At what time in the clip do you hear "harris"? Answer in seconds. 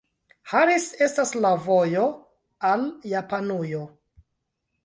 0.51-0.85